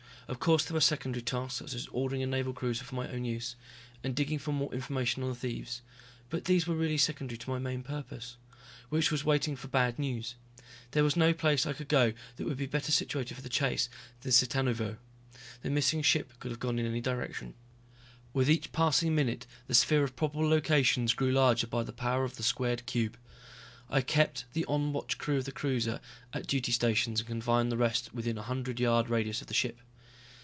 [0.27, 3.25] Of course there were secondary tasks, such as ordering a Naval cruiser for my own
[3.25, 3.57] use,
[4.01, 5.81] and digging for more information on the thieves,
[6.29, 8.37] but these really were secondary to my main purpose.
[8.87, 10.35] Which was waiting for bad news.
[10.91, 13.89] There was no place I could go that would be better situated for the chase
[14.21, 14.95] than Cittanuvo.
[15.63, 17.53] The missing ship could have gone in any direction.
[18.31, 22.37] With each passing minute the sphere of probable locations grew larger by the power of
[22.37, 23.17] the squared cube.
[23.89, 25.99] I kept the on watch crew of the cruiser
[26.31, 29.53] at duty stations and confined the rest within a one hundred yard radius of the
[29.53, 29.77] ship.